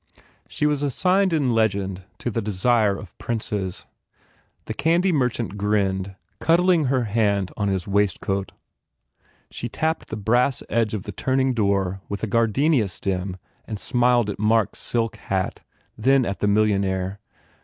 [0.47, 3.85] She was assigned in legend to the desire of princes.
[4.65, 8.51] The candy merchant grinned, cuddling her hand on 74 FULL BLOOM his waistcoat.
[9.51, 14.31] She tapped the brass edge of the turning door with a gardenia stem and smiled
[14.31, 15.63] at Mark s silk hat,
[15.95, 17.19] then at the millionaire.